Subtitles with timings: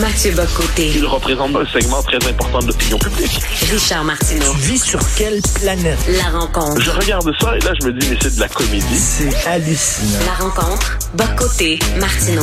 [0.00, 0.92] Mathieu Bocoté.
[0.94, 3.40] Il représente un segment très important de l'opinion publique.
[3.70, 4.52] Richard Martineau.
[4.52, 5.98] Tu vis sur quelle planète?
[6.08, 6.80] La rencontre.
[6.80, 8.96] Je regarde ça et là, je me dis, mais c'est de la comédie.
[8.96, 10.24] C'est hallucinant.
[10.26, 10.98] La rencontre.
[11.14, 11.78] Bocoté.
[11.98, 12.42] Martineau.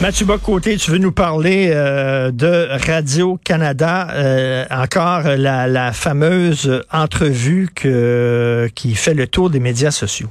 [0.00, 7.68] Mathieu Bocoté, tu veux nous parler euh, de Radio-Canada, euh, encore la, la fameuse entrevue
[7.72, 10.30] que, qui fait le tour des médias sociaux.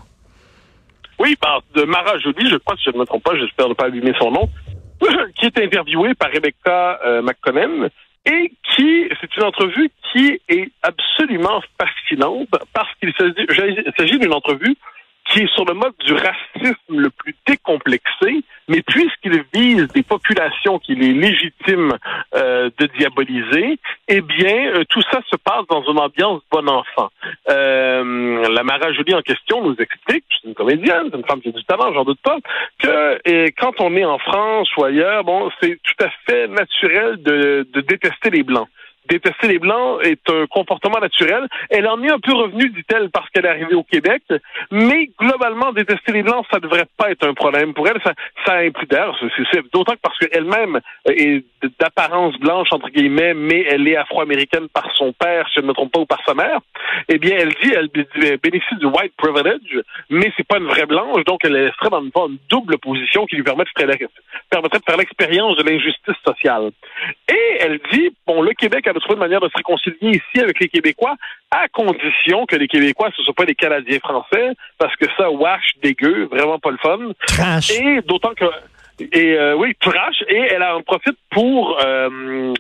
[1.20, 3.74] Oui, par de Mara Joly, je crois, si je ne me trompe pas, j'espère ne
[3.74, 4.50] pas abîmer son nom,
[5.36, 7.90] qui est interviewée par Rebecca euh, McConnell
[8.26, 13.14] et qui, c'est une entrevue qui est absolument fascinante parce qu'il
[13.98, 14.78] s'agit d'une entrevue
[15.34, 20.78] qui est sur le mode du racisme le plus décomplexé, mais puisqu'il vise des populations
[20.78, 21.98] qu'il est légitime
[22.36, 27.10] euh, de diaboliser, eh bien, euh, tout ça se passe dans une ambiance bon enfant.
[27.50, 31.50] Euh, la Mara Jolie en question nous explique, c'est une comédienne, c'est une femme qui
[31.50, 32.38] a du talent, j'en doute pas,
[32.78, 37.68] que quand on est en France ou ailleurs, bon, c'est tout à fait naturel de,
[37.74, 38.70] de détester les Blancs
[39.10, 41.48] détester les Blancs est un comportement naturel.
[41.70, 44.24] Elle en est un peu revenue, dit-elle, parce qu'elle est arrivée au Québec,
[44.72, 48.00] mais globalement, détester les Blancs, ça devrait pas être un problème pour elle.
[48.04, 48.14] Ça,
[48.46, 49.18] ça implique d'ailleurs,
[49.72, 51.44] d'autant que parce qu'elle-même est
[51.80, 55.74] d'apparence blanche, entre guillemets, mais elle est afro-américaine par son père, si je ne me
[55.74, 56.60] trompe pas, ou par sa mère,
[57.10, 57.90] eh bien, elle dit, elle
[58.38, 62.12] bénéficie du white privilege, mais c'est pas une vraie blanche, donc elle serait dans une,
[62.50, 63.70] double position qui lui permet de
[64.54, 66.72] permettrait de faire l'expérience de l'injustice sociale.
[67.28, 70.44] Et elle dit, bon, le Québec a de trouver une manière de se réconcilier ici
[70.44, 71.16] avec les Québécois,
[71.50, 75.72] à condition que les Québécois ne soient pas des Canadiens français, parce que ça, wash,
[75.82, 77.00] dégueu, vraiment pas le fun.
[77.28, 77.72] Trash.
[77.72, 78.46] Et d'autant que,
[79.00, 82.54] et euh, oui, trash, et elle en profite pour euh,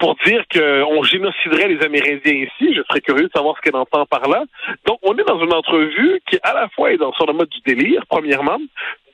[0.00, 2.74] pour dire qu'on génociderait les Amérindiens ici.
[2.74, 4.44] Je serais curieux de savoir ce qu'elle entend par là.
[4.86, 7.50] Donc, on est dans une entrevue qui, à la fois, est dans, sur le mode
[7.50, 8.58] du délire, premièrement,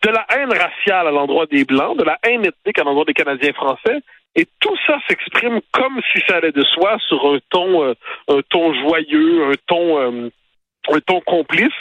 [0.07, 3.12] de la haine raciale à l'endroit des Blancs, de la haine ethnique à l'endroit des
[3.12, 3.99] Canadiens français,
[4.37, 7.94] et tout ça s'exprime comme si ça allait de soi sur un ton, euh,
[8.28, 10.31] un ton joyeux, un ton, euh,
[10.93, 11.72] un ton complice.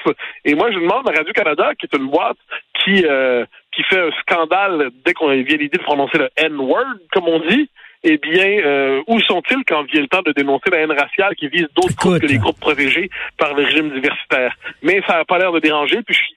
[0.43, 2.37] Et moi, je demande à Radio Canada, qui est une boîte
[2.83, 7.27] qui euh, qui fait un scandale dès qu'on vient l'idée de prononcer le N-word, comme
[7.27, 7.69] on dit.
[8.07, 11.65] Eh bien, où sont-ils quand vient le temps de dénoncer la haine raciale qui vise
[11.75, 14.55] d'autres groupes que les groupes protégés par le régime diversitaire?
[14.83, 16.35] Mais ça n'a pas l'air de déranger, puis je suis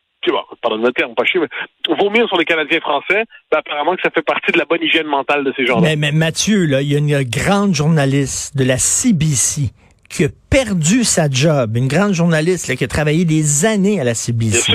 [0.63, 4.11] pardon le terme, pas chier, mais vomir sur les Canadiens français, ben, apparemment que ça
[4.11, 5.97] fait partie de la bonne hygiène mentale de ces gens-là.
[5.97, 9.71] Mais, Mathieu, là, il y a une grande journaliste de la CBC
[10.09, 14.15] qui a perdu sa job, une grande journaliste qui a travaillé des années à la
[14.15, 14.73] CBC,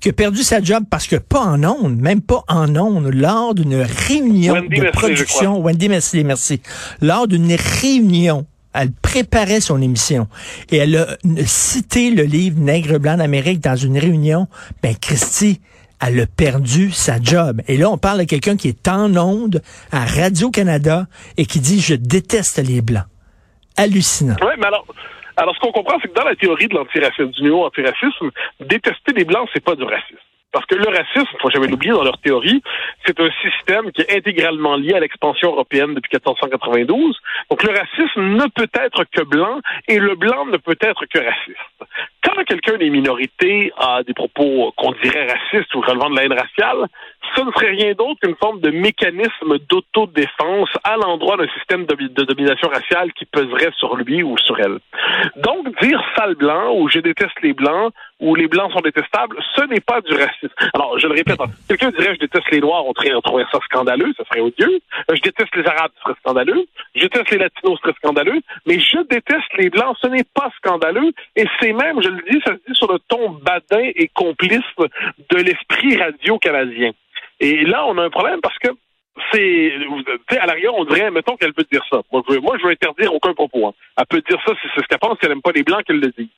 [0.00, 3.54] qui a perdu sa job parce que pas en ondes, même pas en ondes, lors
[3.54, 6.60] d'une réunion de production, Wendy merci, merci,
[7.00, 8.44] lors d'une réunion
[8.74, 10.28] elle préparait son émission
[10.70, 11.06] et elle a
[11.44, 14.48] cité le livre Nègre blanc d'Amérique dans une réunion.
[14.82, 15.60] Ben, Christy,
[16.04, 17.62] elle a perdu sa job.
[17.68, 19.62] Et là, on parle de quelqu'un qui est en onde
[19.92, 21.06] à Radio-Canada
[21.36, 23.04] et qui dit, je déteste les Blancs.
[23.76, 24.36] Hallucinant.
[24.42, 24.86] Oui, mais alors,
[25.36, 29.24] alors ce qu'on comprend, c'est que dans la théorie de l'antiracisme, du néo-antiracisme, détester les
[29.24, 30.18] Blancs, c'est pas du racisme.
[30.52, 32.62] Parce que le racisme, faut jamais l'oublier dans leur théorie,
[33.06, 37.18] c'est un système qui est intégralement lié à l'expansion européenne depuis 1492.
[37.50, 41.18] Donc le racisme ne peut être que blanc et le blanc ne peut être que
[41.18, 41.58] raciste.
[42.22, 46.32] Quand quelqu'un des minorités a des propos qu'on dirait racistes ou relevant de la haine
[46.32, 46.86] raciale,
[47.34, 52.24] ce ne serait rien d'autre qu'une forme de mécanisme d'autodéfense à l'endroit d'un système de,
[52.24, 54.78] domination raciale qui peserait sur lui ou sur elle.
[55.36, 59.62] Donc, dire sale blanc ou je déteste les blancs ou les blancs sont détestables, ce
[59.62, 60.54] n'est pas du racisme.
[60.74, 64.14] Alors, je le répète, hein, quelqu'un dirait je déteste les noirs, on trouverait ça scandaleux,
[64.16, 64.80] ça serait odieux.
[65.10, 66.64] Euh, je déteste les arabes, ce serait scandaleux.
[66.94, 68.40] Je déteste les latinos, ce serait scandaleux.
[68.64, 71.12] Mais je déteste les blancs, ce n'est pas scandaleux.
[71.34, 74.60] Et c'est même, je le dis, ça se dit sur le ton badin et complice
[74.78, 76.92] de l'esprit radio canadien.
[77.40, 78.68] Et là, on a un problème parce que
[79.32, 79.72] c'est,
[80.38, 82.02] à l'arrière, on dirait, mettons qu'elle peut dire ça.
[82.12, 83.66] Moi, je veux, moi, je veux interdire aucun propos.
[83.66, 83.74] Hein.
[83.98, 86.00] Elle peut dire ça, si c'est ce qu'elle pense, qu'elle n'aime pas les Blancs, qu'elle
[86.00, 86.30] le dit.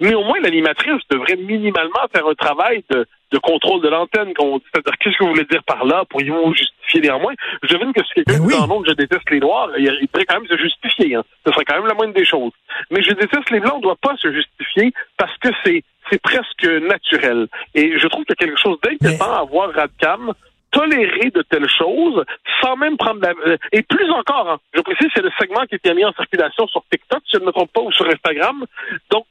[0.00, 4.32] Mais au moins, l'animatrice devrait minimalement faire un travail de, de contrôle de l'antenne.
[4.36, 6.04] C'est-à-dire, qu'est-ce que vous voulez dire par là?
[6.08, 7.34] Pourriez-vous justifier néanmoins?
[7.62, 10.40] Je devine que si quelqu'un ben dit en je déteste les Noirs, il, devrait quand
[10.40, 11.14] même se justifier.
[11.14, 11.24] Hein.
[11.46, 12.52] Ce serait quand même la moindre des choses.
[12.90, 16.20] Mais je déteste les Blancs, on ne doit pas se justifier parce que c'est c'est
[16.20, 17.46] presque naturel.
[17.74, 20.32] Et je trouve qu'il y a quelque chose d'inquiétant à voir Radcam
[20.70, 22.24] tolérer de telles choses
[22.62, 23.32] sans même prendre la...
[23.46, 26.66] Euh, et plus encore, hein, je précise, c'est le segment qui était mis en circulation
[26.68, 28.64] sur TikTok, si je ne me trompe pas, ou sur Instagram.
[29.10, 29.26] Donc,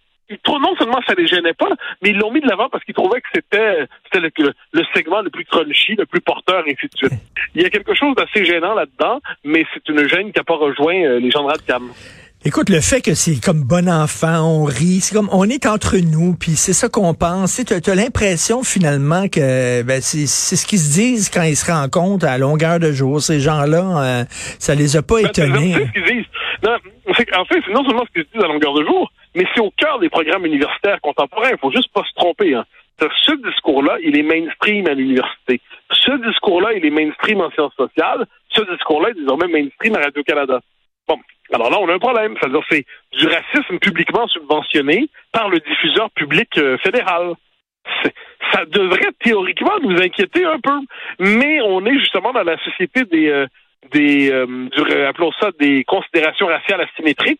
[0.57, 1.69] non seulement ça les gênait pas,
[2.01, 5.21] mais ils l'ont mis de l'avant parce qu'ils trouvaient que c'était c'était le, le, segment
[5.21, 7.21] le plus crunchy, le plus porteur, et ainsi de suite.
[7.55, 10.55] Il y a quelque chose d'assez gênant là-dedans, mais c'est une gêne qui n'a pas
[10.55, 11.91] rejoint euh, les gens de Radcam.
[12.45, 15.97] Écoute, le fait que c'est comme bon enfant, on rit, c'est comme on est entre
[15.97, 17.61] nous, puis c'est ça qu'on pense.
[17.65, 22.25] Tu as, l'impression finalement que ben, c'est ce qu'ils se disent quand ils se rencontrent
[22.25, 23.21] à longueur de jour.
[23.21, 24.23] Ces gens-là, euh,
[24.57, 25.73] ça les a pas ben, étonnés.
[25.73, 26.25] Ce disent.
[26.63, 26.75] Non,
[27.09, 29.71] en fait, c'est non seulement ce qu'ils disent à longueur de jour, mais c'est au
[29.71, 31.51] cœur des programmes universitaires contemporains.
[31.51, 32.55] Il faut juste pas se tromper.
[32.55, 32.65] Hein.
[32.99, 35.61] Ce discours-là, il est mainstream à l'université.
[35.89, 38.25] Ce discours-là, il est mainstream en sciences sociales.
[38.49, 40.59] Ce discours-là est désormais mainstream à Radio-Canada.
[41.07, 41.17] Bon,
[41.53, 42.35] alors là, on a un problème.
[42.37, 47.33] C'est-à-dire c'est du racisme publiquement subventionné par le diffuseur public euh, fédéral.
[48.51, 50.79] Ça devrait théoriquement nous inquiéter un peu,
[51.19, 53.47] mais on est justement dans la société des, euh,
[53.93, 57.39] des euh, appelons ça des considérations raciales asymétriques.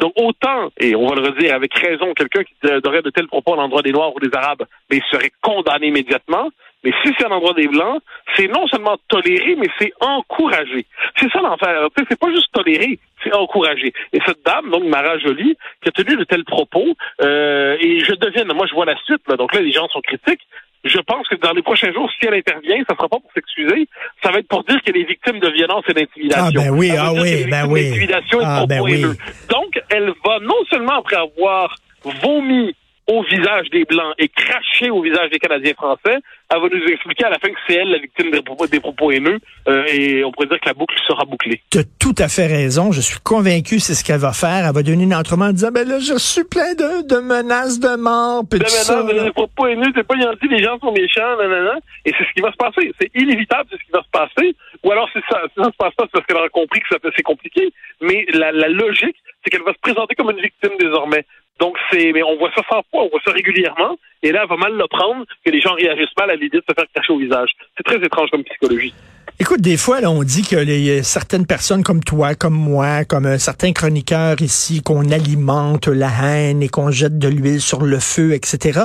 [0.00, 2.54] Donc autant, et on va le redire avec raison, quelqu'un qui
[2.86, 5.88] aurait de tels propos à l'endroit des Noirs ou des Arabes, mais il serait condamné
[5.88, 6.48] immédiatement.
[6.82, 8.00] Mais si c'est à l'endroit des Blancs,
[8.34, 10.86] c'est non seulement toléré, mais c'est encouragé.
[11.18, 11.88] C'est ça l'enfer.
[12.08, 13.92] C'est pas juste toléré, c'est encouragé.
[14.14, 18.14] Et cette dame, donc Mara Jolie, qui a tenu de tels propos, euh, et je
[18.14, 20.40] devine, moi je vois la suite, là, donc là les gens sont critiques,
[20.84, 23.86] je pense que dans les prochains jours, si elle intervient, ça sera pas pour s'excuser,
[24.22, 26.44] ça va être pour dire qu'elle est victime de violence et d'intimidation.
[26.46, 28.08] Ah ben oui, ah oui, ben oui.
[28.42, 29.02] Ah, ben oui.
[29.50, 32.74] Donc, elle va non seulement après avoir vomi
[33.10, 36.18] au visage des Blancs et craché au visage des Canadiens français,
[36.48, 38.78] elle va nous expliquer à la fin que c'est elle la victime des propos, des
[38.78, 41.60] propos haineux euh, et on pourrait dire que la boucle sera bouclée.
[41.72, 42.92] Tu as tout à fait raison.
[42.92, 44.64] Je suis convaincu c'est ce qu'elle va faire.
[44.64, 47.96] Elle va donner une en disant, ben là, je suis plein de, de menaces de
[47.96, 48.44] mort.
[48.48, 51.78] Puis de menaces, des propos haineux, c'est pas gentil, les gens sont méchants, nanana.
[52.04, 52.92] Et c'est ce qui va se passer.
[53.00, 54.54] C'est inévitable, c'est ce qui va se passer.
[54.84, 56.94] Ou alors, si ça, si ça se passe pas, c'est parce qu'elle aura compris que
[57.16, 57.72] c'est compliqué.
[58.00, 61.24] Mais la, la logique, c'est qu'elle va se présenter comme une victime désormais.
[61.60, 63.98] Donc, c'est, mais on voit ça sans fois, on voit ça régulièrement.
[64.22, 66.64] Et là, elle va mal le prendre que les gens réagissent mal à l'idée de
[66.66, 67.50] se faire cacher au visage.
[67.76, 68.94] C'est très étrange comme psychologie.
[69.38, 73.26] Écoute, des fois, là, on dit que les, certaines personnes comme toi, comme moi, comme
[73.26, 77.98] euh, certains chroniqueurs ici, qu'on alimente la haine et qu'on jette de l'huile sur le
[77.98, 78.80] feu, etc.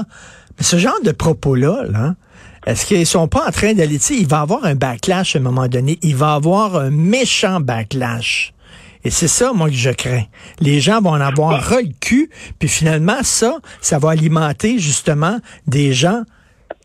[0.58, 2.16] Mais ce genre de propos-là, là,
[2.66, 5.68] est-ce qu'ils sont pas en train d'aller, il va avoir un backlash à un moment
[5.68, 8.55] donné, il va avoir un méchant backlash.
[9.06, 10.24] Et c'est ça, moi, que je crains.
[10.60, 12.30] Les gens vont en avoir ras le cul,
[12.60, 15.38] puis finalement, ça, ça va alimenter justement
[15.68, 16.24] des gens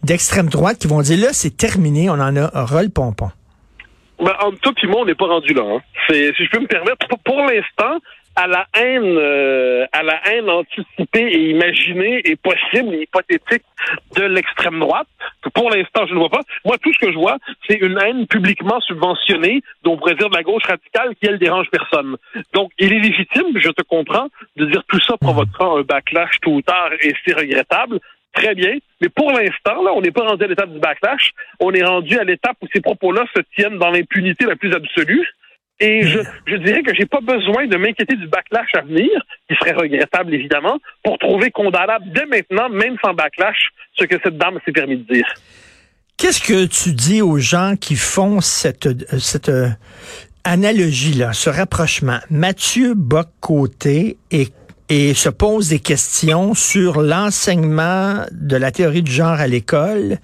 [0.02, 3.30] d'extrême droite qui vont dire, là, c'est terminé, on en a ras le pompon.
[4.18, 5.62] Ben, entre toi et moi, on n'est pas rendu là.
[5.62, 5.80] Hein.
[6.08, 7.98] Si je peux me permettre, pour l'instant,
[8.36, 13.64] à la haine, euh, à la haine anticipée et imaginée et possible et hypothétique
[14.16, 15.08] de l'extrême droite.
[15.54, 16.42] Pour l'instant, je ne vois pas.
[16.64, 17.38] Moi, tout ce que je vois,
[17.68, 21.38] c'est une haine publiquement subventionnée, dont on pourrait dire de la gauche radicale, qui elle
[21.38, 22.16] dérange personne.
[22.54, 26.52] Donc, il est légitime, je te comprends, de dire tout ça provoquera un backlash tôt
[26.52, 27.98] ou tard et c'est regrettable.
[28.32, 28.78] Très bien.
[29.00, 31.32] Mais pour l'instant, là, on n'est pas rendu à l'étape du backlash.
[31.58, 35.26] On est rendu à l'étape où ces propos-là se tiennent dans l'impunité la plus absolue.
[35.80, 39.10] Et je, je dirais que j'ai pas besoin de m'inquiéter du backlash à venir,
[39.48, 44.36] qui serait regrettable évidemment, pour trouver condamnable dès maintenant, même sans backlash, ce que cette
[44.36, 45.26] dame s'est permis de dire.
[46.18, 49.68] Qu'est-ce que tu dis aux gens qui font cette, cette euh,
[50.44, 52.18] analogie-là, ce rapprochement?
[52.28, 54.52] Mathieu Bock-Côté est
[54.90, 60.18] et se pose des questions sur l'enseignement de la théorie du genre à l'école.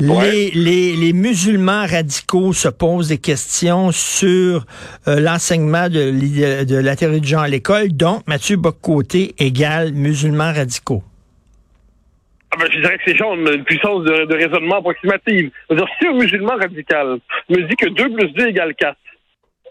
[0.00, 4.66] Les, les, les, musulmans radicaux se posent des questions sur
[5.06, 7.92] euh, l'enseignement de, de, la théorie du genre à l'école.
[7.92, 11.02] Donc, Mathieu Boccoté égale musulmans radicaux.
[12.50, 15.50] Ah ben, je dirais que ces gens ont une puissance de, raisonnement approximative.
[15.70, 18.96] -dire, si un musulman radical me dit que 2 plus 2 égale 4,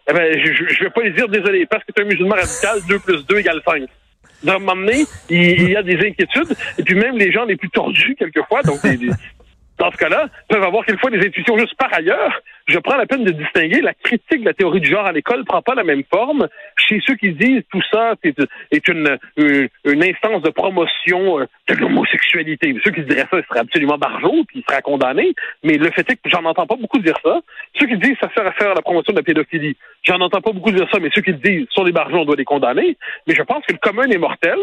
[0.09, 2.35] eh ben, je ne vais pas lui dire désolé, parce que tu es un musulman
[2.35, 3.83] radical, 2 plus 2 égale 5
[4.43, 6.55] d'un moment donné, il, y a des inquiétudes.
[6.77, 8.79] Et puis même les gens les plus tordus, quelquefois, donc
[9.81, 12.39] dans ce cas-là, peuvent avoir quelquefois des intuitions juste par ailleurs.
[12.67, 15.43] Je prends la peine de distinguer la critique de la théorie du genre à l'école
[15.43, 16.47] prend pas la même forme
[16.77, 22.75] chez ceux qui disent tout ça est, une, une, instance de promotion euh, de l'homosexualité.
[22.83, 25.33] Ceux qui diraient ça, ils seraient absolument barjots puis ils seraient condamnés.
[25.63, 27.41] Mais le fait est que j'en entends pas beaucoup dire ça.
[27.79, 30.51] Ceux qui disent ça sert à faire la promotion de la pédophilie, j'en entends pas
[30.51, 30.99] beaucoup dire ça.
[30.99, 32.97] Mais ceux qui disent sont des barjots, on doit les condamner.
[33.25, 34.59] Mais je pense que le commun est mortel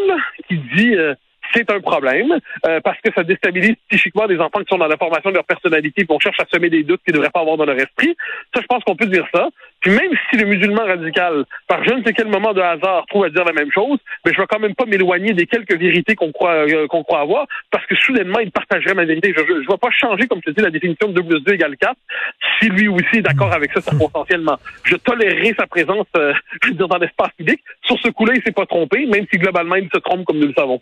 [0.47, 1.13] qui dit euh,
[1.53, 4.97] c'est un problème euh, parce que ça déstabilise psychiquement des enfants qui sont dans la
[4.97, 7.41] formation de leur personnalité et qu'on cherche à semer des doutes qu'ils ne devraient pas
[7.41, 8.15] avoir dans leur esprit.
[8.53, 9.49] Ça, je pense qu'on peut dire ça.
[9.81, 13.25] Puis même si le musulman radical, par je ne sais quel moment de hasard, trouve
[13.25, 16.15] à dire la même chose, mais je vais quand même pas m'éloigner des quelques vérités
[16.15, 19.33] qu'on croit euh, qu'on croit avoir, parce que soudainement, il partagerait ma vérité.
[19.35, 21.53] Je ne vais pas changer, comme je te dis, la définition de 2 plus 2
[21.53, 21.95] égale 4,
[22.59, 24.57] si lui aussi est d'accord avec ça circonstanciellement.
[24.83, 26.33] Je tolérerai sa présence, euh,
[26.63, 27.61] je veux dire, dans l'espace public.
[27.85, 30.47] Sur ce coup-là, il s'est pas trompé, même si globalement, il se trompe, comme nous
[30.47, 30.81] le savons.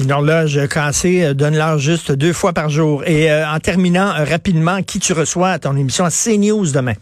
[0.00, 3.04] Une horloge cassée euh, donne l'heure juste deux fois par jour.
[3.06, 6.94] Et en terminant rapidement, qui tu reçois à ton émission à CNews demain?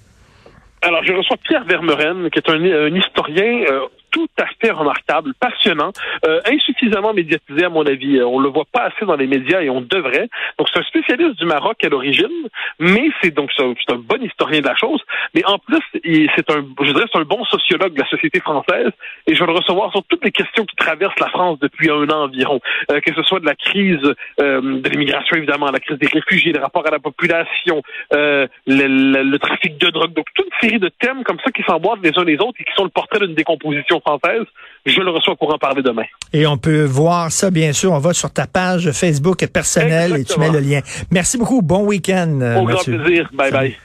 [0.87, 5.93] Alors, je reçois Pierre Vermeuren, qui est un, historien euh, tout à fait remarquable, passionnant,
[6.27, 8.21] euh, insuffisamment médiatisé à mon avis.
[8.23, 10.29] On le voit pas assez dans les médias et on devrait.
[10.59, 12.49] Donc c'est un spécialiste du Maroc à l'origine,
[12.79, 15.01] mais c'est donc c'est un, bon historien de la chose.
[15.35, 18.91] Mais en plus, c'est un, je dirais, c'est un bon sociologue de la société française.
[19.27, 22.09] Et je vais le recevoir sur toutes les questions qui traversent la France depuis un
[22.11, 22.61] an environ,
[22.91, 26.53] euh, que ce soit de la crise euh, de l'immigration évidemment, la crise des réfugiés,
[26.53, 30.13] le rapport à la population, le, le, trafic de drogue.
[30.13, 32.65] Donc toute une série de thèmes comme ça qui s'emboîtent les uns les autres et
[32.65, 34.45] qui sont le portrait d'une décomposition française.
[34.85, 36.05] Je le reçois pour en parler demain.
[36.33, 37.93] Et on peut voir ça, bien sûr.
[37.93, 40.81] On va sur ta page Facebook personnelle et tu mets le lien.
[41.11, 41.61] Merci beaucoup.
[41.63, 42.57] Bon week-end.
[42.59, 43.29] Au grand plaisir.
[43.33, 43.77] Bye bye.